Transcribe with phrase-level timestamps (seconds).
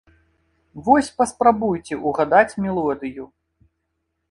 [0.87, 3.31] Вось паспрабуйце угадаць мелодыю.